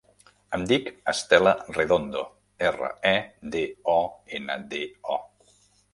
[0.57, 2.23] Em dic Estela Redondo:
[2.71, 3.15] erra, e,
[3.57, 3.61] de,
[3.97, 3.99] o,
[4.39, 4.85] ena, de,
[5.19, 5.21] o.